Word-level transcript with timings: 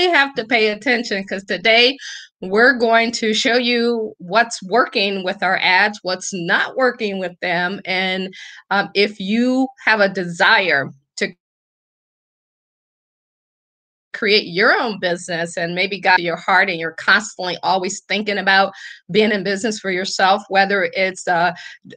really 0.00 0.12
have 0.12 0.34
to 0.34 0.44
pay 0.44 0.68
attention 0.68 1.22
because 1.22 1.44
today 1.44 1.96
we're 2.40 2.78
going 2.78 3.12
to 3.12 3.34
show 3.34 3.56
you 3.56 4.14
what's 4.18 4.62
working 4.62 5.24
with 5.24 5.42
our 5.42 5.58
ads, 5.58 6.00
what's 6.02 6.30
not 6.32 6.76
working 6.76 7.18
with 7.18 7.38
them. 7.40 7.80
And 7.84 8.32
um, 8.70 8.88
if 8.94 9.20
you 9.20 9.68
have 9.84 10.00
a 10.00 10.08
desire 10.08 10.90
to 11.18 11.28
create 14.14 14.46
your 14.46 14.72
own 14.80 14.98
business 15.00 15.58
and 15.58 15.74
maybe 15.74 16.00
got 16.00 16.20
your 16.20 16.36
heart 16.36 16.70
and 16.70 16.80
you're 16.80 16.92
constantly 16.92 17.58
always 17.62 18.00
thinking 18.08 18.38
about 18.38 18.72
being 19.10 19.32
in 19.32 19.44
business 19.44 19.78
for 19.78 19.90
yourself 19.90 20.42
whether 20.48 20.90
it's 20.94 21.28
uh, 21.28 21.52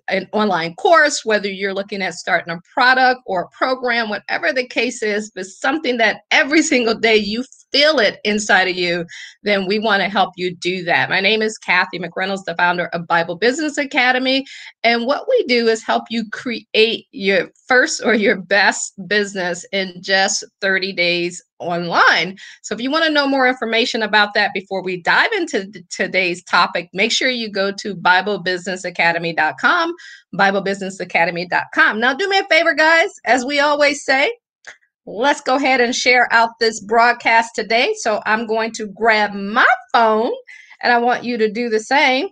an 0.10 0.28
online 0.32 0.76
course 0.76 1.26
whether 1.26 1.50
you're 1.50 1.74
looking 1.74 2.04
at 2.04 2.14
starting 2.14 2.54
a 2.54 2.60
product 2.72 3.22
or 3.26 3.44
a 3.44 3.50
program 3.50 4.10
whatever 4.10 4.54
the 4.54 4.68
case 4.68 5.02
is 5.02 5.32
but 5.34 5.46
something 5.46 5.98
that 5.98 6.22
every 6.30 6.62
single 6.62 6.94
day 6.94 7.16
you 7.16 7.44
feel 7.74 8.00
it 8.00 8.20
inside 8.24 8.68
of 8.70 8.78
you, 8.78 9.06
then 9.42 9.66
we 9.68 9.80
want 9.80 10.02
to 10.02 10.08
help 10.08 10.32
you 10.38 10.56
do 10.56 10.84
that. 10.84 11.10
My 11.10 11.20
name 11.20 11.42
is 11.42 11.58
Kathy 11.58 12.00
McReynolds, 12.00 12.46
the 12.46 12.56
founder 12.56 12.86
of 12.88 13.08
Bible 13.08 13.36
Business 13.36 13.78
Academy. 13.78 14.46
And 14.84 15.06
what 15.06 15.28
we 15.28 15.44
do 15.46 15.68
is 15.68 15.84
help 15.84 16.04
you 16.10 16.30
create 16.30 17.08
your 17.12 17.50
first 17.68 18.02
or 18.06 18.14
your 18.14 18.38
best 18.38 18.94
business 19.08 19.66
in 19.72 19.96
just 20.02 20.46
30 20.62 20.94
days 20.94 21.44
online. 21.60 22.38
So 22.62 22.76
if 22.76 22.82
you 22.82 22.92
want 22.92 23.06
to 23.06 23.12
know 23.12 23.28
more 23.28 23.48
information 23.48 24.04
about 24.04 24.34
that 24.36 24.54
before 24.54 24.84
we 24.84 25.02
dive 25.02 25.32
into 25.34 25.72
today's 25.90 26.44
topic, 26.44 26.90
make 26.94 27.12
sure 27.12 27.30
you 27.30 27.50
go 27.50 27.72
to 27.72 27.96
BibleBusinessAcademy.com, 27.96 29.94
BibleBusinessAcademy.com. 30.36 32.00
Now, 32.00 32.14
do 32.14 32.30
me 32.30 32.38
a 32.38 32.44
favor, 32.46 32.74
guys, 32.74 33.10
as 33.26 33.46
we 33.46 33.60
always 33.60 34.06
say, 34.06 34.32
let's 35.06 35.42
go 35.42 35.56
ahead 35.56 35.82
and 35.82 35.96
share 35.96 36.32
out 36.32 36.52
this 36.60 36.80
broadcast 36.80 37.56
today. 37.56 37.94
So 38.00 38.22
I'm 38.26 38.48
going 38.48 38.72
to 38.74 38.88
grab 38.88 39.34
my 39.34 39.68
phone 39.92 40.32
and 40.82 40.94
I 40.94 40.98
want 40.98 41.24
you 41.24 41.38
to 41.38 41.52
do 41.52 41.70
the 41.70 41.80
same. 41.80 42.30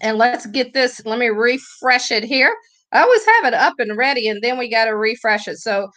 And 0.00 0.18
let's 0.18 0.46
get 0.46 0.72
this, 0.72 1.04
let 1.04 1.18
me 1.18 1.28
refresh 1.28 2.10
it 2.10 2.24
here. 2.24 2.54
I 2.92 3.02
always 3.02 3.24
have 3.24 3.44
it 3.44 3.54
up 3.54 3.74
and 3.78 3.96
ready 3.96 4.28
and 4.28 4.42
then 4.42 4.58
we 4.58 4.68
got 4.68 4.86
to 4.86 4.96
refresh 4.96 5.46
it. 5.46 5.58
So 5.58 5.90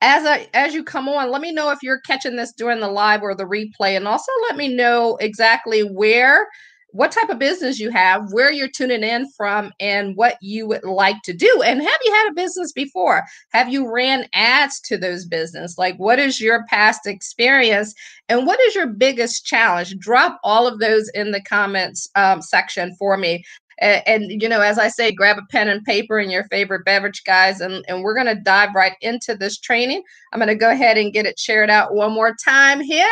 as 0.00 0.24
I 0.26 0.48
as 0.54 0.74
you 0.74 0.84
come 0.84 1.08
on, 1.08 1.30
let 1.30 1.42
me 1.42 1.52
know 1.52 1.70
if 1.70 1.78
you're 1.82 2.00
catching 2.00 2.36
this 2.36 2.52
during 2.52 2.80
the 2.80 2.88
live 2.88 3.22
or 3.22 3.34
the 3.34 3.44
replay 3.44 3.96
and 3.96 4.06
also 4.06 4.30
let 4.48 4.56
me 4.56 4.74
know 4.74 5.16
exactly 5.20 5.80
where 5.80 6.46
what 6.90 7.12
type 7.12 7.28
of 7.28 7.38
business 7.38 7.78
you 7.78 7.90
have, 7.90 8.32
where 8.32 8.50
you're 8.50 8.68
tuning 8.68 9.02
in 9.02 9.30
from, 9.36 9.72
and 9.78 10.16
what 10.16 10.36
you 10.40 10.66
would 10.66 10.84
like 10.84 11.20
to 11.24 11.32
do. 11.32 11.62
And 11.64 11.82
have 11.82 12.00
you 12.04 12.12
had 12.12 12.30
a 12.30 12.34
business 12.34 12.72
before? 12.72 13.24
Have 13.50 13.68
you 13.68 13.92
ran 13.92 14.26
ads 14.32 14.80
to 14.82 14.96
those 14.96 15.26
business? 15.26 15.76
Like, 15.76 15.96
what 15.98 16.18
is 16.18 16.40
your 16.40 16.64
past 16.66 17.06
experience, 17.06 17.94
and 18.28 18.46
what 18.46 18.60
is 18.60 18.74
your 18.74 18.86
biggest 18.86 19.44
challenge? 19.44 19.98
Drop 19.98 20.40
all 20.42 20.66
of 20.66 20.78
those 20.78 21.08
in 21.10 21.30
the 21.30 21.42
comments 21.42 22.08
um, 22.14 22.40
section 22.40 22.94
for 22.96 23.16
me. 23.16 23.44
And, 23.80 24.02
and, 24.06 24.42
you 24.42 24.48
know, 24.48 24.60
as 24.60 24.78
I 24.78 24.88
say, 24.88 25.12
grab 25.12 25.38
a 25.38 25.46
pen 25.50 25.68
and 25.68 25.84
paper 25.84 26.18
and 26.18 26.32
your 26.32 26.44
favorite 26.44 26.84
beverage, 26.84 27.22
guys, 27.24 27.60
and, 27.60 27.84
and 27.86 28.02
we're 28.02 28.14
going 28.14 28.26
to 28.26 28.42
dive 28.42 28.74
right 28.74 28.96
into 29.02 29.36
this 29.36 29.58
training. 29.58 30.02
I'm 30.32 30.40
going 30.40 30.48
to 30.48 30.56
go 30.56 30.70
ahead 30.70 30.98
and 30.98 31.12
get 31.12 31.26
it 31.26 31.38
shared 31.38 31.70
out 31.70 31.94
one 31.94 32.12
more 32.12 32.34
time 32.44 32.80
here 32.80 33.06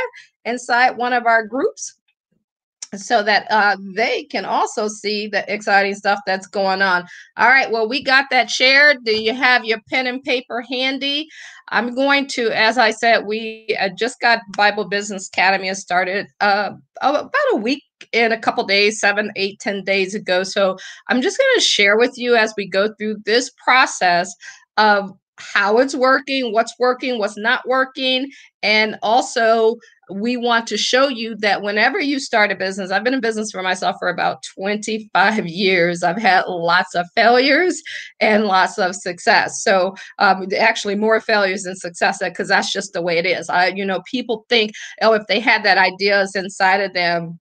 inside 0.45 0.97
one 0.97 1.13
of 1.13 1.27
our 1.27 1.47
groups 1.47 1.95
so 2.97 3.23
that 3.23 3.47
uh, 3.51 3.77
they 3.81 4.25
can 4.25 4.45
also 4.45 4.89
see 4.89 5.29
the 5.29 5.45
exciting 5.53 5.95
stuff 5.95 6.21
that's 6.27 6.47
going 6.47 6.83
on. 6.83 7.07
All 7.37 7.49
right, 7.49 7.71
well, 7.71 7.89
we 7.89 8.03
got 8.03 8.27
that 8.31 8.51
shared. 8.51 9.05
Do 9.05 9.21
you 9.21 9.35
have 9.35 9.65
your 9.65 9.81
pen 9.89 10.07
and 10.07 10.23
paper 10.23 10.63
handy? 10.63 11.29
I'm 11.69 11.95
going 11.95 12.29
to, 12.29 12.51
as 12.51 12.79
I 12.79 12.91
said, 12.91 13.27
we 13.27 13.77
uh, 13.81 13.89
just 13.97 14.21
got 14.21 14.41
Bible 14.57 14.85
Business 14.85 15.29
Academy 15.29 15.73
started 15.75 16.29
uh, 16.41 16.71
about 17.01 17.31
a 17.53 17.57
week 17.57 17.83
in 18.13 18.33
a 18.33 18.39
couple 18.39 18.65
days, 18.65 19.01
seven, 19.01 19.33
eight, 19.37 19.59
ten 19.59 19.83
days 19.83 20.15
ago. 20.15 20.43
So 20.43 20.77
I'm 21.09 21.23
just 21.23 21.39
going 21.39 21.55
to 21.57 21.61
share 21.61 21.97
with 21.97 22.17
you 22.17 22.37
as 22.37 22.55
we 22.57 22.69
go 22.69 22.95
through 22.95 23.17
this 23.25 23.51
process 23.65 24.33
of 24.77 25.11
how 25.39 25.79
it's 25.79 25.95
working, 25.95 26.53
what's 26.53 26.75
working, 26.79 27.19
what's 27.19 27.37
not 27.37 27.67
working, 27.69 28.31
and 28.63 28.99
also 29.03 29.77
we 30.11 30.37
want 30.37 30.67
to 30.69 30.77
show 30.77 31.09
you 31.09 31.35
that 31.37 31.63
whenever 31.63 31.99
you 31.99 32.21
start 32.21 32.53
a 32.53 32.57
business, 32.57 32.91
I've 32.91 33.03
been 33.03 33.15
in 33.15 33.21
business 33.21 33.51
for 33.51 33.63
myself 33.63 33.97
for 33.99 34.09
about 34.09 34.43
25 34.55 35.47
years. 35.47 36.03
I've 36.03 36.21
had 36.21 36.45
lots 36.47 36.95
of 36.95 37.07
failures 37.15 37.83
and 38.21 38.45
lots 38.45 38.79
of 38.79 38.95
success. 38.95 39.63
So, 39.63 39.95
um, 40.19 40.47
actually, 40.57 40.95
more 40.95 41.21
failures 41.21 41.65
than 41.65 41.77
success 41.77 42.19
because 42.21 42.49
that's 42.49 42.73
just 42.73 42.93
the 42.93 43.03
way 43.03 43.19
it 43.19 43.27
is. 43.27 43.49
I, 43.49 43.69
you 43.69 43.85
know, 43.85 44.03
people 44.09 44.47
think, 44.49 44.73
oh, 45.03 45.15
if 45.15 45.27
they 45.27 45.41
had 45.41 45.65
that 45.65 45.79
ideas 45.79 46.37
inside 46.37 46.81
of 46.81 46.93
them, 46.93 47.41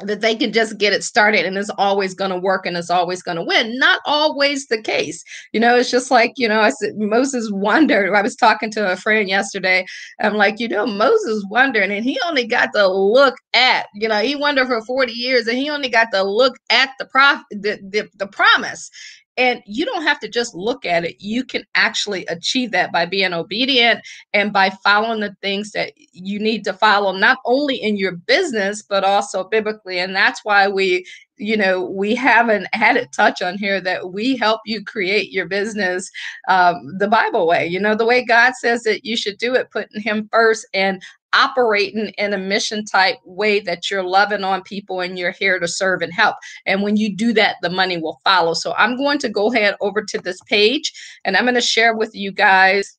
that 0.00 0.20
they 0.20 0.34
can 0.34 0.52
just 0.52 0.78
get 0.78 0.92
it 0.92 1.02
started 1.02 1.46
and 1.46 1.56
it's 1.56 1.70
always 1.78 2.14
going 2.14 2.30
to 2.30 2.38
work 2.38 2.66
and 2.66 2.76
it's 2.76 2.90
always 2.90 3.22
going 3.22 3.36
to 3.36 3.44
win. 3.44 3.78
Not 3.78 4.00
always 4.04 4.66
the 4.66 4.80
case. 4.80 5.24
You 5.52 5.60
know, 5.60 5.76
it's 5.76 5.90
just 5.90 6.10
like, 6.10 6.32
you 6.36 6.48
know, 6.48 6.60
I 6.60 6.70
said 6.70 6.96
Moses 6.96 7.50
wondered. 7.50 8.14
I 8.14 8.22
was 8.22 8.36
talking 8.36 8.70
to 8.72 8.92
a 8.92 8.96
friend 8.96 9.28
yesterday. 9.28 9.86
I'm 10.20 10.34
like, 10.34 10.60
you 10.60 10.68
know, 10.68 10.86
Moses 10.86 11.44
wondered 11.48 11.90
and 11.90 12.04
he 12.04 12.20
only 12.26 12.46
got 12.46 12.72
to 12.74 12.86
look 12.86 13.36
at, 13.54 13.86
you 13.94 14.08
know, 14.08 14.20
he 14.20 14.36
wondered 14.36 14.66
for 14.66 14.84
40 14.84 15.12
years 15.12 15.46
and 15.46 15.56
he 15.56 15.70
only 15.70 15.88
got 15.88 16.08
to 16.12 16.22
look 16.22 16.56
at 16.70 16.90
the 16.98 17.06
prof 17.06 17.40
the, 17.50 17.78
the, 17.90 18.08
the 18.16 18.26
promise. 18.26 18.90
And 19.36 19.62
you 19.66 19.84
don't 19.84 20.02
have 20.02 20.18
to 20.20 20.28
just 20.28 20.54
look 20.54 20.86
at 20.86 21.04
it. 21.04 21.16
You 21.20 21.44
can 21.44 21.64
actually 21.74 22.24
achieve 22.26 22.70
that 22.70 22.92
by 22.92 23.04
being 23.04 23.34
obedient 23.34 24.00
and 24.32 24.52
by 24.52 24.70
following 24.70 25.20
the 25.20 25.36
things 25.42 25.72
that 25.72 25.92
you 25.96 26.38
need 26.38 26.64
to 26.64 26.72
follow, 26.72 27.12
not 27.12 27.38
only 27.44 27.76
in 27.76 27.96
your 27.96 28.12
business, 28.12 28.82
but 28.82 29.04
also 29.04 29.44
biblically. 29.44 29.98
And 29.98 30.16
that's 30.16 30.44
why 30.44 30.68
we, 30.68 31.04
you 31.36 31.56
know, 31.56 31.82
we 31.82 32.14
have 32.14 32.48
an 32.48 32.66
added 32.72 33.08
touch 33.12 33.42
on 33.42 33.58
here 33.58 33.80
that 33.82 34.12
we 34.12 34.36
help 34.36 34.62
you 34.64 34.82
create 34.82 35.32
your 35.32 35.46
business 35.46 36.10
um, 36.48 36.96
the 36.98 37.08
Bible 37.08 37.46
way, 37.46 37.66
you 37.66 37.78
know, 37.78 37.94
the 37.94 38.06
way 38.06 38.24
God 38.24 38.54
says 38.54 38.84
that 38.84 39.04
you 39.04 39.16
should 39.16 39.36
do 39.36 39.54
it, 39.54 39.70
putting 39.70 40.00
Him 40.00 40.28
first 40.32 40.66
and 40.72 41.02
operating 41.32 42.08
in 42.18 42.32
a 42.32 42.38
mission 42.38 42.84
type 42.84 43.16
way 43.24 43.60
that 43.60 43.90
you're 43.90 44.02
loving 44.02 44.44
on 44.44 44.62
people 44.62 45.00
and 45.00 45.18
you're 45.18 45.32
here 45.32 45.58
to 45.58 45.68
serve 45.68 46.02
and 46.02 46.12
help. 46.12 46.36
And 46.64 46.82
when 46.82 46.96
you 46.96 47.14
do 47.14 47.32
that, 47.34 47.56
the 47.62 47.70
money 47.70 47.98
will 47.98 48.20
follow. 48.24 48.54
So 48.54 48.74
I'm 48.74 48.96
going 48.96 49.18
to 49.18 49.28
go 49.28 49.52
ahead 49.52 49.76
over 49.80 50.02
to 50.02 50.18
this 50.18 50.38
page 50.46 50.92
and 51.24 51.36
I'm 51.36 51.44
going 51.44 51.54
to 51.54 51.60
share 51.60 51.94
with 51.94 52.14
you 52.14 52.32
guys 52.32 52.96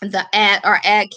the 0.00 0.24
ad 0.34 0.60
our 0.64 0.80
ad 0.84 1.08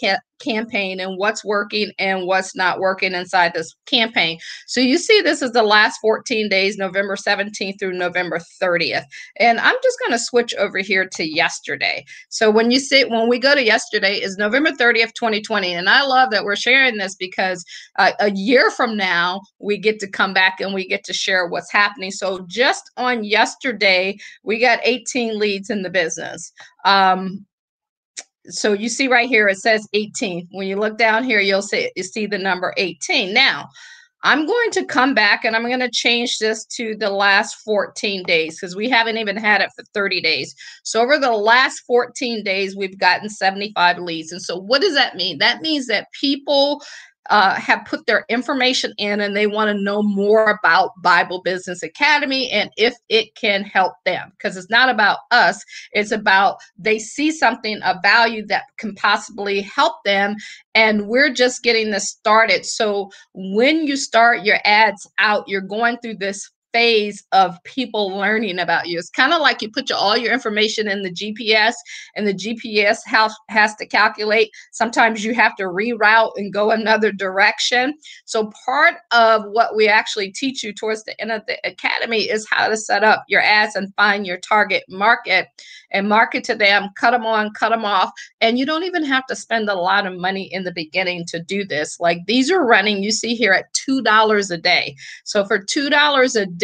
campaign 0.43 0.99
and 0.99 1.17
what's 1.17 1.43
working 1.43 1.91
and 1.99 2.25
what's 2.27 2.55
not 2.55 2.79
working 2.79 3.13
inside 3.13 3.53
this 3.53 3.73
campaign. 3.85 4.37
So 4.67 4.81
you 4.81 4.97
see 4.97 5.21
this 5.21 5.41
is 5.41 5.51
the 5.51 5.63
last 5.63 5.99
14 6.01 6.49
days, 6.49 6.77
November 6.77 7.15
17th 7.15 7.79
through 7.79 7.93
November 7.93 8.39
30th. 8.61 9.05
And 9.37 9.59
I'm 9.59 9.75
just 9.83 9.99
going 9.99 10.11
to 10.11 10.19
switch 10.19 10.53
over 10.55 10.79
here 10.79 11.07
to 11.13 11.23
yesterday. 11.23 12.05
So 12.29 12.51
when 12.51 12.71
you 12.71 12.79
see 12.79 13.05
when 13.05 13.29
we 13.29 13.39
go 13.39 13.55
to 13.55 13.63
yesterday 13.63 14.15
is 14.15 14.37
November 14.37 14.71
30th, 14.71 15.13
2020. 15.13 15.73
And 15.73 15.89
I 15.89 16.03
love 16.03 16.31
that 16.31 16.43
we're 16.43 16.55
sharing 16.55 16.97
this 16.97 17.15
because 17.15 17.63
uh, 17.97 18.11
a 18.19 18.31
year 18.31 18.71
from 18.71 18.97
now 18.97 19.41
we 19.59 19.77
get 19.77 19.99
to 19.99 20.07
come 20.07 20.33
back 20.33 20.59
and 20.59 20.73
we 20.73 20.87
get 20.87 21.03
to 21.05 21.13
share 21.13 21.47
what's 21.47 21.71
happening. 21.71 22.11
So 22.11 22.45
just 22.47 22.91
on 22.97 23.23
yesterday, 23.23 24.17
we 24.43 24.59
got 24.59 24.79
18 24.83 25.37
leads 25.39 25.69
in 25.69 25.83
the 25.83 25.89
business. 25.89 26.51
Um, 26.85 27.45
so 28.49 28.73
you 28.73 28.89
see 28.89 29.07
right 29.07 29.29
here, 29.29 29.47
it 29.47 29.57
says 29.57 29.87
18. 29.93 30.49
When 30.51 30.67
you 30.67 30.77
look 30.77 30.97
down 30.97 31.23
here, 31.23 31.39
you'll 31.39 31.61
see, 31.61 31.91
you 31.95 32.03
see 32.03 32.25
the 32.25 32.37
number 32.37 32.73
18. 32.77 33.33
Now, 33.33 33.69
I'm 34.25 34.45
going 34.45 34.71
to 34.71 34.85
come 34.85 35.13
back 35.13 35.43
and 35.43 35.55
I'm 35.55 35.67
going 35.67 35.81
to 35.81 35.91
change 35.91 36.37
this 36.39 36.65
to 36.77 36.95
the 36.95 37.09
last 37.09 37.55
14 37.65 38.23
days 38.23 38.55
because 38.55 38.75
we 38.75 38.89
haven't 38.89 39.17
even 39.17 39.35
had 39.35 39.61
it 39.61 39.69
for 39.75 39.83
30 39.93 40.21
days. 40.21 40.55
So 40.83 41.01
over 41.01 41.19
the 41.19 41.31
last 41.31 41.81
14 41.81 42.43
days, 42.43 42.75
we've 42.75 42.97
gotten 42.97 43.29
75 43.29 43.97
leads. 43.97 44.31
And 44.31 44.41
so 44.41 44.57
what 44.57 44.81
does 44.81 44.93
that 44.93 45.15
mean? 45.15 45.39
That 45.39 45.61
means 45.61 45.87
that 45.87 46.07
people 46.19 46.81
uh, 47.29 47.55
have 47.55 47.85
put 47.85 48.05
their 48.05 48.25
information 48.29 48.93
in 48.97 49.21
and 49.21 49.35
they 49.35 49.47
want 49.47 49.69
to 49.69 49.83
know 49.83 50.01
more 50.01 50.59
about 50.63 50.91
Bible 51.01 51.41
Business 51.43 51.83
Academy 51.83 52.49
and 52.51 52.69
if 52.77 52.95
it 53.09 53.33
can 53.35 53.63
help 53.63 53.93
them. 54.05 54.31
Because 54.31 54.57
it's 54.57 54.69
not 54.69 54.89
about 54.89 55.19
us, 55.31 55.63
it's 55.91 56.11
about 56.11 56.57
they 56.77 56.99
see 56.99 57.31
something 57.31 57.81
of 57.83 57.97
value 58.03 58.45
that 58.47 58.63
can 58.77 58.93
possibly 58.95 59.61
help 59.61 59.95
them. 60.03 60.35
And 60.75 61.07
we're 61.07 61.33
just 61.33 61.63
getting 61.63 61.91
this 61.91 62.09
started. 62.09 62.65
So 62.65 63.09
when 63.33 63.87
you 63.87 63.95
start 63.95 64.43
your 64.43 64.59
ads 64.65 65.07
out, 65.17 65.47
you're 65.47 65.61
going 65.61 65.97
through 65.99 66.15
this 66.15 66.49
phase 66.73 67.23
of 67.31 67.63
people 67.63 68.09
learning 68.09 68.59
about 68.59 68.87
you. 68.87 68.97
It's 68.97 69.09
kind 69.09 69.31
of 69.31 69.41
like 69.41 69.61
you 69.61 69.71
put 69.71 69.89
your, 69.89 69.97
all 69.97 70.17
your 70.17 70.33
information 70.33 70.87
in 70.87 71.03
the 71.03 71.11
GPS 71.11 71.73
and 72.15 72.27
the 72.27 72.33
GPS 72.33 72.97
has, 73.05 73.33
has 73.49 73.75
to 73.75 73.85
calculate. 73.85 74.49
Sometimes 74.71 75.23
you 75.23 75.33
have 75.35 75.55
to 75.57 75.63
reroute 75.63 76.31
and 76.35 76.51
go 76.51 76.71
another 76.71 77.11
direction. 77.11 77.93
So 78.25 78.51
part 78.65 78.95
of 79.11 79.43
what 79.51 79.75
we 79.75 79.87
actually 79.87 80.31
teach 80.31 80.63
you 80.63 80.73
towards 80.73 81.03
the 81.03 81.19
end 81.21 81.31
of 81.31 81.43
the 81.47 81.57
academy 81.65 82.29
is 82.29 82.47
how 82.49 82.67
to 82.67 82.75
set 82.75 83.03
up 83.03 83.23
your 83.27 83.41
ads 83.41 83.75
and 83.75 83.93
find 83.95 84.25
your 84.25 84.39
target 84.39 84.83
market 84.89 85.47
and 85.91 86.09
market 86.09 86.43
to 86.45 86.55
them, 86.55 86.89
cut 86.97 87.11
them 87.11 87.25
on, 87.25 87.53
cut 87.53 87.69
them 87.69 87.85
off. 87.85 88.11
And 88.41 88.57
you 88.57 88.65
don't 88.65 88.83
even 88.83 89.05
have 89.05 89.25
to 89.27 89.35
spend 89.35 89.69
a 89.69 89.75
lot 89.75 90.07
of 90.07 90.17
money 90.17 90.51
in 90.51 90.63
the 90.63 90.71
beginning 90.71 91.25
to 91.27 91.39
do 91.39 91.63
this. 91.63 91.99
Like 91.99 92.25
these 92.25 92.51
are 92.51 92.65
running, 92.65 93.03
you 93.03 93.11
see 93.11 93.35
here 93.35 93.53
at 93.53 93.73
$2 93.87 94.51
a 94.51 94.57
day. 94.57 94.95
So 95.23 95.45
for 95.45 95.59
$2 95.59 96.41
a 96.41 96.45
day, 96.47 96.62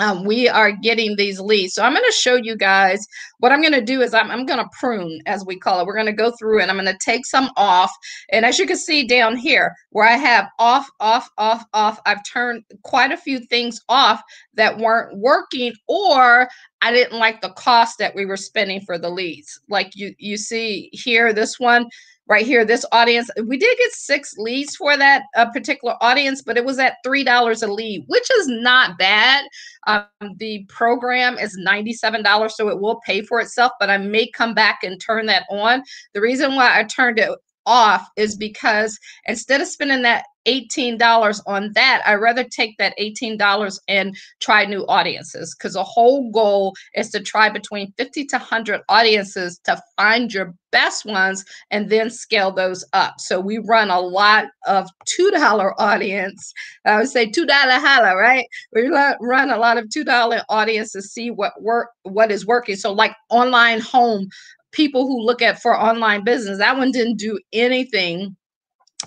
um, 0.00 0.24
we 0.24 0.48
are 0.48 0.70
getting 0.70 1.16
these 1.16 1.40
leads. 1.40 1.74
So 1.74 1.82
I'm 1.82 1.92
going 1.92 2.04
to 2.04 2.12
show 2.12 2.36
you 2.36 2.56
guys 2.56 3.04
what 3.38 3.50
I'm 3.50 3.60
going 3.60 3.72
to 3.72 3.82
do 3.82 4.00
is 4.00 4.14
I'm, 4.14 4.30
I'm 4.30 4.46
going 4.46 4.60
to 4.60 4.70
prune, 4.78 5.20
as 5.26 5.44
we 5.44 5.58
call 5.58 5.80
it. 5.80 5.86
We're 5.86 5.94
going 5.94 6.06
to 6.06 6.12
go 6.12 6.30
through 6.38 6.60
and 6.60 6.70
I'm 6.70 6.76
going 6.76 6.86
to 6.86 7.04
take 7.04 7.26
some 7.26 7.50
off. 7.56 7.92
And 8.30 8.44
as 8.44 8.58
you 8.58 8.66
can 8.66 8.76
see 8.76 9.06
down 9.06 9.36
here, 9.36 9.74
where 9.90 10.06
I 10.06 10.16
have 10.16 10.48
off, 10.58 10.88
off, 11.00 11.28
off, 11.36 11.64
off, 11.74 12.00
I've 12.06 12.24
turned 12.24 12.62
quite 12.84 13.10
a 13.10 13.16
few 13.16 13.40
things 13.40 13.80
off 13.88 14.22
that 14.54 14.78
weren't 14.78 15.18
working 15.18 15.72
or 15.88 16.48
I 16.80 16.92
didn't 16.92 17.18
like 17.18 17.40
the 17.40 17.50
cost 17.50 17.98
that 17.98 18.14
we 18.14 18.24
were 18.24 18.36
spending 18.36 18.80
for 18.82 18.98
the 18.98 19.10
leads. 19.10 19.60
Like 19.68 19.96
you, 19.96 20.14
you 20.18 20.36
see 20.36 20.90
here, 20.92 21.32
this 21.32 21.58
one, 21.58 21.88
right 22.28 22.44
here, 22.44 22.64
this 22.64 22.84
audience, 22.92 23.30
we 23.46 23.56
did 23.56 23.76
get 23.78 23.92
six 23.92 24.36
leads 24.36 24.76
for 24.76 24.96
that 24.96 25.22
uh, 25.34 25.50
particular 25.50 25.96
audience, 26.02 26.42
but 26.42 26.56
it 26.56 26.64
was 26.64 26.78
at 26.78 26.96
$3 27.04 27.62
a 27.62 27.72
lead, 27.72 28.04
which 28.06 28.30
is 28.38 28.48
not 28.48 28.98
bad. 28.98 29.46
Um, 29.86 30.06
the 30.36 30.66
program 30.68 31.38
is 31.38 31.58
$97, 31.58 32.50
so 32.50 32.68
it 32.68 32.80
will 32.80 33.00
pay 33.06 33.22
for 33.22 33.40
itself, 33.40 33.72
but 33.80 33.88
I 33.88 33.96
may 33.96 34.30
come 34.30 34.52
back 34.52 34.80
and 34.82 35.00
turn 35.00 35.26
that 35.26 35.44
on. 35.50 35.82
The 36.12 36.20
reason 36.20 36.54
why 36.54 36.78
I 36.78 36.84
turned 36.84 37.18
it 37.18 37.30
off 37.68 38.08
is 38.16 38.36
because 38.36 38.98
instead 39.26 39.60
of 39.60 39.68
spending 39.68 40.02
that 40.02 40.24
$18 40.48 41.40
on 41.46 41.72
that, 41.74 42.02
I'd 42.06 42.14
rather 42.14 42.42
take 42.42 42.76
that 42.78 42.94
$18 42.98 43.78
and 43.86 44.16
try 44.40 44.64
new 44.64 44.86
audiences 44.86 45.54
because 45.54 45.74
the 45.74 45.84
whole 45.84 46.30
goal 46.30 46.74
is 46.94 47.10
to 47.10 47.20
try 47.20 47.50
between 47.50 47.92
50 47.98 48.24
to 48.26 48.36
100 48.36 48.80
audiences 48.88 49.60
to 49.64 49.80
find 49.96 50.32
your 50.32 50.54
best 50.72 51.04
ones 51.04 51.44
and 51.70 51.90
then 51.90 52.10
scale 52.10 52.50
those 52.50 52.84
up. 52.94 53.14
So 53.18 53.40
we 53.40 53.58
run 53.58 53.90
a 53.90 54.00
lot 54.00 54.46
of 54.66 54.88
$2 55.20 55.72
audience. 55.78 56.52
I 56.86 56.98
would 56.98 57.08
say 57.08 57.30
$2 57.30 57.46
holla, 57.50 58.16
right? 58.16 58.46
We 58.72 58.88
run 58.88 59.50
a 59.50 59.58
lot 59.58 59.76
of 59.76 59.84
$2 59.86 60.42
audience 60.48 60.92
to 60.92 61.02
see 61.02 61.30
what 61.30 61.60
work 61.60 61.88
what 62.04 62.32
is 62.32 62.46
working. 62.46 62.76
So 62.76 62.92
like 62.92 63.14
online 63.30 63.80
home 63.80 64.28
people 64.72 65.06
who 65.06 65.20
look 65.20 65.42
at 65.42 65.60
for 65.60 65.78
online 65.78 66.24
business. 66.24 66.58
That 66.58 66.76
one 66.76 66.92
didn't 66.92 67.18
do 67.18 67.38
anything. 67.52 68.36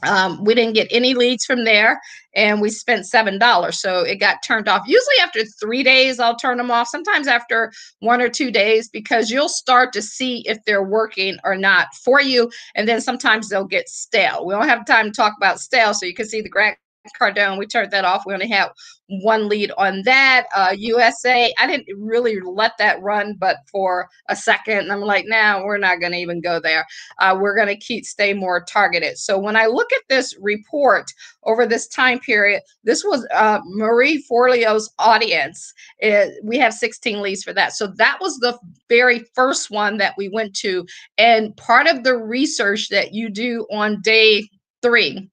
Um, 0.03 0.43
we 0.43 0.55
didn't 0.55 0.73
get 0.73 0.87
any 0.89 1.13
leads 1.13 1.43
from 1.43 1.65
there 1.65 1.99
and 2.33 2.61
we 2.61 2.69
spent 2.69 3.05
seven 3.05 3.37
dollars 3.37 3.79
so 3.81 3.99
it 3.99 4.15
got 4.15 4.37
turned 4.41 4.69
off 4.69 4.87
usually 4.87 5.19
after 5.21 5.43
three 5.59 5.83
days 5.83 6.17
i'll 6.17 6.35
turn 6.37 6.57
them 6.57 6.71
off 6.71 6.87
sometimes 6.87 7.27
after 7.27 7.71
one 7.99 8.21
or 8.21 8.29
two 8.29 8.51
days 8.51 8.87
because 8.87 9.29
you'll 9.29 9.49
start 9.49 9.91
to 9.91 10.01
see 10.01 10.43
if 10.47 10.57
they're 10.65 10.83
working 10.83 11.37
or 11.43 11.57
not 11.57 11.87
for 11.93 12.21
you 12.21 12.49
and 12.75 12.87
then 12.87 13.01
sometimes 13.01 13.49
they'll 13.49 13.65
get 13.65 13.89
stale 13.89 14.45
we 14.45 14.53
don't 14.53 14.69
have 14.69 14.85
time 14.85 15.07
to 15.07 15.11
talk 15.11 15.33
about 15.35 15.59
stale 15.59 15.93
so 15.93 16.05
you 16.05 16.13
can 16.13 16.27
see 16.27 16.41
the 16.41 16.49
grant 16.49 16.77
Cardone, 17.19 17.57
we 17.57 17.65
turned 17.65 17.91
that 17.91 18.05
off. 18.05 18.23
We 18.25 18.33
only 18.33 18.49
have 18.49 18.71
one 19.07 19.49
lead 19.49 19.71
on 19.77 20.03
that. 20.03 20.45
Uh, 20.55 20.73
USA, 20.77 21.53
I 21.59 21.67
didn't 21.67 21.87
really 21.97 22.39
let 22.39 22.73
that 22.77 23.01
run, 23.01 23.35
but 23.39 23.57
for 23.71 24.07
a 24.29 24.35
second, 24.35 24.91
I'm 24.91 25.01
like, 25.01 25.25
now 25.27 25.63
we're 25.63 25.77
not 25.77 25.99
going 25.99 26.11
to 26.13 26.17
even 26.17 26.41
go 26.41 26.59
there. 26.59 26.85
Uh, 27.19 27.37
we're 27.39 27.55
going 27.55 27.67
to 27.67 27.75
keep 27.75 28.05
stay 28.05 28.33
more 28.33 28.63
targeted. 28.63 29.17
So 29.17 29.37
when 29.37 29.55
I 29.55 29.65
look 29.65 29.91
at 29.91 30.03
this 30.09 30.35
report 30.39 31.11
over 31.43 31.65
this 31.65 31.87
time 31.87 32.19
period, 32.19 32.61
this 32.83 33.03
was 33.03 33.27
uh, 33.33 33.59
Marie 33.65 34.23
Forleo's 34.29 34.91
audience. 34.99 35.73
It, 35.99 36.35
we 36.43 36.57
have 36.59 36.73
16 36.73 37.21
leads 37.21 37.43
for 37.43 37.53
that. 37.53 37.73
So 37.73 37.87
that 37.97 38.17
was 38.21 38.37
the 38.37 38.57
very 38.89 39.25
first 39.33 39.71
one 39.71 39.97
that 39.97 40.13
we 40.17 40.29
went 40.29 40.55
to. 40.57 40.85
And 41.17 41.55
part 41.57 41.87
of 41.87 42.03
the 42.03 42.15
research 42.15 42.89
that 42.89 43.13
you 43.13 43.29
do 43.29 43.65
on 43.71 44.01
day 44.01 44.47
three 44.81 45.29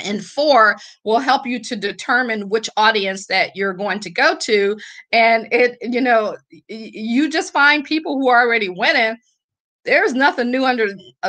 and 0.00 0.24
four 0.24 0.76
will 1.04 1.18
help 1.18 1.46
you 1.46 1.60
to 1.60 1.76
determine 1.76 2.48
which 2.48 2.68
audience 2.76 3.26
that 3.26 3.54
you're 3.54 3.72
going 3.72 4.00
to 4.00 4.10
go 4.10 4.36
to. 4.42 4.76
And 5.12 5.48
it 5.52 5.78
you 5.82 6.00
know 6.00 6.36
you 6.68 7.30
just 7.30 7.52
find 7.52 7.84
people 7.84 8.18
who 8.18 8.28
are 8.28 8.42
already 8.42 8.68
winning. 8.68 9.16
There's 9.84 10.14
nothing 10.14 10.50
new 10.50 10.64
under 10.64 10.88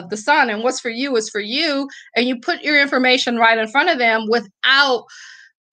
the 0.09 0.17
sun 0.17 0.49
and 0.49 0.63
what's 0.63 0.79
for 0.79 0.89
you 0.89 1.15
is 1.17 1.29
for 1.29 1.41
you. 1.41 1.89
And 2.15 2.25
you 2.25 2.39
put 2.39 2.63
your 2.63 2.81
information 2.81 3.37
right 3.37 3.57
in 3.57 3.67
front 3.67 3.89
of 3.89 3.97
them 3.97 4.27
without 4.29 5.05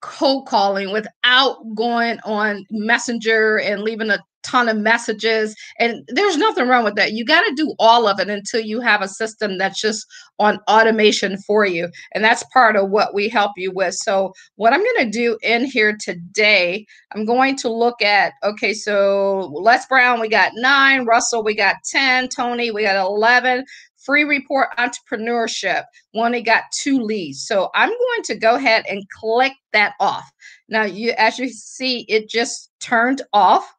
cold 0.03 0.47
calling 0.47 0.93
without 0.93 1.59
going 1.75 2.19
on 2.25 2.67
messenger 2.71 3.59
and 3.61 3.83
leaving 3.83 4.11
a 4.11 4.19
ton 4.43 4.69
of 4.69 4.77
messages 4.77 5.55
and 5.79 6.03
there's 6.09 6.37
nothing 6.37 6.69
wrong 6.69 6.85
with 6.85 6.97
that. 6.97 7.13
You 7.13 7.25
got 7.25 7.43
to 7.43 7.55
do 7.55 7.75
all 7.79 8.07
of 8.07 8.21
it 8.21 8.29
until 8.29 8.61
you 8.61 8.81
have 8.81 9.03
a 9.03 9.09
system 9.09 9.59
that's 9.59 9.81
just 9.81 10.07
on 10.39 10.59
automation 10.69 11.39
for 11.39 11.65
you 11.67 11.89
and 12.13 12.25
that's 12.25 12.45
part 12.53 12.77
of 12.77 12.91
what 12.91 13.15
we 13.15 13.29
help 13.29 13.53
you 13.57 13.73
with. 13.73 13.95
So 13.95 14.33
what 14.57 14.73
i'm 14.73 14.83
going 14.83 15.07
to 15.07 15.11
do 15.11 15.39
in 15.43 15.65
here 15.65 15.97
today 15.99 16.87
i'm 17.13 17.25
going 17.25 17.57
to 17.57 17.69
look 17.69 18.01
at 18.03 18.33
okay 18.45 18.73
so 18.73 19.51
les 19.55 19.87
brown 19.87 20.21
we 20.21 20.29
got 20.29 20.53
nine 20.55 21.05
russell 21.05 21.43
we 21.43 21.55
got 21.55 21.77
10 21.91 22.29
tony 22.29 22.71
we 22.71 22.83
got 22.83 22.97
11 22.97 23.65
free 23.97 24.25
report 24.25 24.69
entrepreneurship 24.79 25.85
only 26.15 26.43
got 26.43 26.65
two 26.73 27.01
leads. 27.01 27.47
So 27.47 27.71
i'm 27.75 27.89
going 27.89 28.23
to 28.25 28.35
go 28.37 28.57
ahead 28.57 28.85
and 28.89 29.09
click 29.11 29.53
that 29.73 29.95
off. 30.01 30.31
Now 30.69 30.85
you 30.85 31.13
as 31.17 31.39
you 31.39 31.49
see 31.49 32.05
it 32.09 32.29
just 32.29 32.71
turned 32.81 33.23
off 33.33 33.73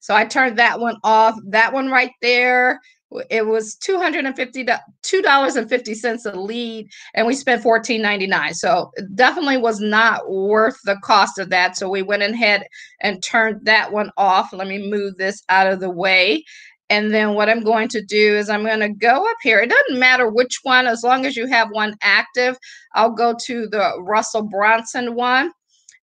so 0.00 0.14
I 0.14 0.24
turned 0.24 0.58
that 0.58 0.80
one 0.80 0.96
off. 1.04 1.38
That 1.46 1.72
one 1.72 1.90
right 1.90 2.12
there, 2.22 2.80
it 3.28 3.46
was 3.46 3.76
$250 3.76 4.78
$2.50 5.02 6.32
a 6.32 6.40
lead 6.40 6.88
and 7.14 7.26
we 7.26 7.34
spent 7.34 7.62
$14.99. 7.62 8.54
So 8.54 8.90
definitely 9.14 9.58
was 9.58 9.80
not 9.80 10.30
worth 10.30 10.78
the 10.84 10.96
cost 11.02 11.38
of 11.38 11.50
that. 11.50 11.76
So 11.76 11.88
we 11.88 12.02
went 12.02 12.22
ahead 12.22 12.64
and 13.02 13.22
turned 13.22 13.64
that 13.66 13.92
one 13.92 14.10
off. 14.16 14.52
Let 14.52 14.68
me 14.68 14.90
move 14.90 15.16
this 15.16 15.42
out 15.48 15.70
of 15.70 15.80
the 15.80 15.90
way. 15.90 16.44
And 16.88 17.14
then 17.14 17.34
what 17.34 17.48
I'm 17.48 17.62
going 17.62 17.88
to 17.88 18.02
do 18.02 18.36
is 18.36 18.48
I'm 18.48 18.64
going 18.64 18.80
to 18.80 18.88
go 18.88 19.28
up 19.28 19.36
here. 19.42 19.60
It 19.60 19.70
doesn't 19.70 20.00
matter 20.00 20.28
which 20.28 20.58
one, 20.64 20.88
as 20.88 21.04
long 21.04 21.24
as 21.24 21.36
you 21.36 21.46
have 21.46 21.68
one 21.70 21.94
active. 22.02 22.56
I'll 22.94 23.12
go 23.12 23.34
to 23.46 23.68
the 23.68 23.94
Russell 24.00 24.42
Brunson 24.42 25.14
one 25.14 25.52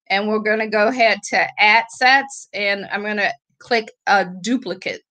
and 0.08 0.28
we're 0.28 0.38
going 0.38 0.60
to 0.60 0.66
go 0.66 0.88
ahead 0.88 1.18
to 1.30 1.46
ad 1.58 1.84
sets 1.90 2.48
and 2.54 2.86
I'm 2.90 3.02
going 3.02 3.18
to 3.18 3.32
click 3.58 3.90
a 4.06 4.26
duplicate, 4.42 5.02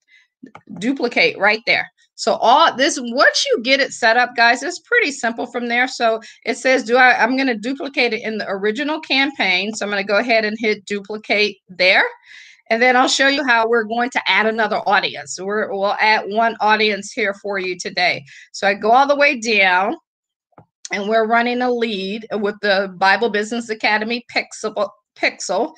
duplicate 0.79 1.37
right 1.37 1.61
there. 1.65 1.87
So 2.15 2.33
all 2.35 2.75
this, 2.75 2.99
once 2.99 3.45
you 3.45 3.61
get 3.61 3.79
it 3.79 3.93
set 3.93 4.17
up, 4.17 4.35
guys, 4.35 4.63
it's 4.63 4.79
pretty 4.79 5.11
simple 5.11 5.45
from 5.45 5.67
there. 5.67 5.87
So 5.87 6.19
it 6.45 6.57
says, 6.57 6.83
do 6.83 6.97
I, 6.97 7.21
I'm 7.21 7.35
going 7.35 7.47
to 7.47 7.55
duplicate 7.55 8.11
it 8.11 8.23
in 8.23 8.39
the 8.39 8.49
original 8.49 8.99
campaign. 8.99 9.73
So 9.73 9.85
I'm 9.85 9.91
going 9.91 10.03
to 10.03 10.07
go 10.07 10.17
ahead 10.17 10.43
and 10.43 10.57
hit 10.59 10.85
duplicate 10.85 11.57
there. 11.69 12.03
And 12.71 12.81
then 12.81 12.97
I'll 12.97 13.07
show 13.07 13.27
you 13.27 13.45
how 13.45 13.67
we're 13.67 13.83
going 13.83 14.09
to 14.09 14.21
add 14.25 14.47
another 14.47 14.81
audience. 14.87 15.39
We're, 15.39 15.71
we'll 15.71 15.95
add 16.01 16.25
one 16.27 16.57
audience 16.59 17.11
here 17.11 17.35
for 17.35 17.59
you 17.59 17.77
today. 17.77 18.25
So 18.51 18.67
I 18.67 18.73
go 18.73 18.91
all 18.91 19.07
the 19.07 19.15
way 19.15 19.39
down 19.39 19.95
and 20.91 21.07
we're 21.07 21.27
running 21.27 21.61
a 21.61 21.71
lead 21.71 22.25
with 22.31 22.55
the 22.61 22.93
Bible 22.97 23.29
Business 23.29 23.69
Academy 23.69 24.25
Pixel. 24.33 24.89
Pixel. 25.15 25.73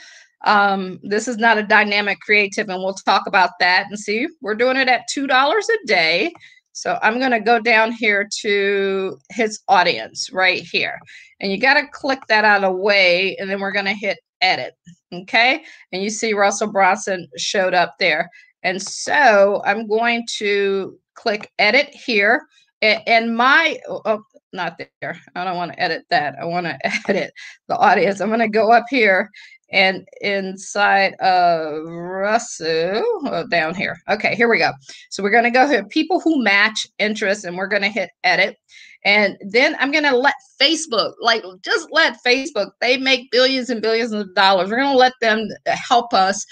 Um, 0.46 1.00
this 1.04 1.28
is 1.28 1.38
not 1.38 1.58
a 1.58 1.64
dynamic 1.64 2.20
creative, 2.22 2.70
and 2.70 2.82
we'll 2.82 2.94
talk 2.94 3.28
about 3.28 3.52
that 3.60 3.88
and 3.90 4.00
see. 4.00 4.28
We're 4.42 4.56
doing 4.56 4.78
it 4.78 4.88
at 4.88 5.10
$2 5.14 5.30
a 5.30 5.88
day. 5.88 6.32
So 6.72 6.98
I'm 7.02 7.20
going 7.20 7.32
to 7.32 7.40
go 7.40 7.60
down 7.60 7.92
here 7.92 8.28
to 8.42 9.18
his 9.32 9.60
audience 9.68 10.32
right 10.32 10.62
here. 10.62 10.98
And 11.42 11.52
you 11.52 11.60
got 11.60 11.74
to 11.74 11.88
click 11.92 12.20
that 12.30 12.46
out 12.46 12.64
of 12.64 12.78
way, 12.78 13.36
and 13.38 13.50
then 13.50 13.60
we're 13.60 13.74
going 13.74 13.86
to 13.86 13.94
hit 13.94 14.20
edit. 14.42 14.76
Okay. 15.12 15.64
And 15.92 16.04
you 16.04 16.10
see 16.10 16.34
Russell 16.34 16.72
Brunson 16.72 17.28
showed 17.38 17.74
up 17.74 17.96
there. 18.00 18.30
And 18.64 18.82
so 18.82 19.62
I'm 19.66 19.88
going 19.88 20.26
to 20.38 20.98
click 21.16 21.52
edit 21.60 21.90
here. 21.90 22.46
And 22.82 23.36
my, 23.36 23.78
oh, 23.90 24.24
not 24.54 24.80
there. 25.02 25.20
I 25.36 25.44
don't 25.44 25.58
want 25.58 25.74
to 25.74 25.82
edit 25.82 26.06
that. 26.12 26.36
I 26.40 26.46
want 26.46 26.66
to 26.66 26.78
edit 27.10 27.34
the 27.68 27.76
audience. 27.76 28.22
I'm 28.22 28.30
going 28.30 28.40
to 28.40 28.48
go 28.48 28.72
up 28.72 28.86
here 28.90 29.30
and 29.72 30.08
inside 30.22 31.14
of 31.16 31.84
Russell 31.86 33.04
oh, 33.26 33.46
down 33.50 33.76
here. 33.76 33.98
Okay, 34.10 34.36
here 34.36 34.50
we 34.50 34.58
go. 34.58 34.72
So 35.10 35.24
we're 35.24 35.30
going 35.30 35.44
to 35.44 35.52
go 35.52 35.68
here, 35.68 35.86
people 35.86 36.20
who 36.20 36.44
match 36.44 36.88
interests, 36.98 37.44
and 37.44 37.58
we're 37.58 37.68
going 37.68 37.84
to 37.84 37.90
hit 37.90 38.10
edit. 38.24 38.58
And 39.06 39.38
then 39.50 39.78
I'm 39.80 39.92
going 39.92 40.04
to 40.04 40.18
let 40.18 40.34
Facebook, 40.62 41.14
like 41.22 41.44
just 41.64 41.88
let 41.92 42.18
Facebook, 42.26 42.72
they 42.82 42.98
make 42.98 43.32
billions 43.32 43.70
and 43.70 43.82
billions 43.82 44.12
of 44.12 44.34
dollars. 44.36 44.70
We're 44.70 44.80
going 44.80 44.92
to 44.92 44.98
let 44.98 45.14
them 45.22 45.48
help 45.68 46.14
us 46.14 46.46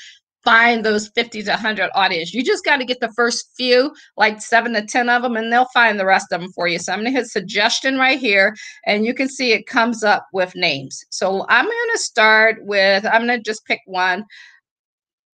find 0.48 0.86
those 0.86 1.10
50 1.10 1.44
to 1.44 1.52
100 1.52 1.90
audience. 1.94 2.34
You 2.34 2.42
just 2.42 2.64
got 2.64 2.78
to 2.78 2.86
get 2.86 3.02
the 3.02 3.12
first 3.18 3.52
few, 3.58 3.94
like 4.16 4.42
seven 4.42 4.72
to 4.76 4.86
10 4.86 5.10
of 5.10 5.22
them, 5.22 5.36
and 5.36 5.52
they'll 5.52 5.68
find 5.74 6.00
the 6.00 6.06
rest 6.06 6.28
of 6.32 6.40
them 6.40 6.54
for 6.54 6.70
you. 6.70 6.80
So 6.80 6.94
I'm 6.94 7.00
going 7.00 7.12
to 7.14 7.20
hit 7.20 7.28
suggestion 7.28 7.98
right 7.98 8.18
here, 8.18 8.56
and 8.86 9.06
you 9.06 9.14
can 9.14 9.28
see 9.28 9.52
it 9.52 9.68
comes 9.68 10.06
up 10.06 10.26
with 10.32 10.56
names. 10.56 11.04
So 11.10 11.46
I'm 11.50 11.66
going 11.66 11.90
to 11.92 11.98
start 11.98 12.60
with, 12.62 13.06
I'm 13.06 13.28
going 13.28 13.38
to 13.38 13.44
just 13.44 13.66
pick 13.66 13.82
one. 13.88 14.24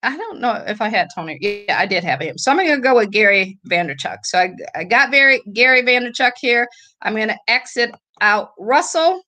I 0.02 0.18
don't 0.18 0.42
know 0.42 0.64
if 0.66 0.82
I 0.82 0.90
had 0.90 1.10
Tony. 1.14 1.38
Yeah, 1.40 1.78
I 1.78 1.86
did 1.86 2.04
have 2.04 2.20
him. 2.20 2.40
So 2.40 2.50
I'm 2.50 2.58
going 2.58 2.72
to 2.72 2.82
go 2.82 2.96
with 2.96 3.12
Gary 3.12 3.60
Vaynerchuk. 3.70 4.18
So 4.24 4.40
I, 4.40 4.56
I 4.74 4.84
got 4.84 5.12
very, 5.12 5.44
Gary 5.54 5.84
Vaynerchuk 5.84 6.32
here. 6.42 6.68
I'm 7.04 7.14
going 7.14 7.28
to 7.28 7.38
exit 7.48 7.92
out 8.20 8.50
Russell. 8.58 9.22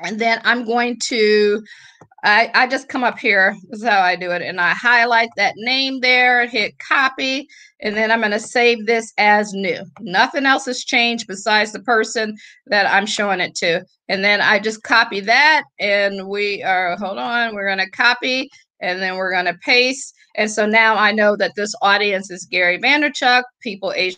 And 0.00 0.18
then 0.18 0.40
I'm 0.44 0.64
going 0.64 0.98
to 1.08 1.62
I, 2.24 2.50
I 2.52 2.66
just 2.66 2.88
come 2.88 3.04
up 3.04 3.18
here. 3.18 3.56
This 3.68 3.80
is 3.80 3.86
how 3.86 4.00
I 4.00 4.16
do 4.16 4.32
it. 4.32 4.42
And 4.42 4.60
I 4.60 4.70
highlight 4.70 5.30
that 5.36 5.54
name 5.56 6.00
there, 6.00 6.46
hit 6.46 6.78
copy, 6.78 7.46
and 7.80 7.96
then 7.96 8.10
I'm 8.10 8.20
going 8.20 8.32
to 8.32 8.40
save 8.40 8.86
this 8.86 9.12
as 9.18 9.52
new. 9.52 9.84
Nothing 10.00 10.44
else 10.44 10.66
has 10.66 10.84
changed 10.84 11.26
besides 11.28 11.70
the 11.72 11.82
person 11.82 12.36
that 12.66 12.86
I'm 12.92 13.06
showing 13.06 13.40
it 13.40 13.54
to. 13.56 13.84
And 14.08 14.24
then 14.24 14.40
I 14.40 14.58
just 14.58 14.82
copy 14.82 15.20
that 15.20 15.62
and 15.78 16.28
we 16.28 16.62
are, 16.62 16.96
hold 16.96 17.18
on, 17.18 17.54
we're 17.54 17.66
going 17.66 17.78
to 17.78 17.90
copy 17.90 18.50
and 18.80 19.00
then 19.00 19.16
we're 19.16 19.32
going 19.32 19.44
to 19.44 19.58
paste. 19.64 20.14
And 20.34 20.50
so 20.50 20.66
now 20.66 20.96
I 20.96 21.12
know 21.12 21.36
that 21.36 21.54
this 21.56 21.74
audience 21.82 22.30
is 22.30 22.46
Gary 22.50 22.78
Vaynerchuk, 22.78 23.42
people 23.60 23.92
age 23.94 24.16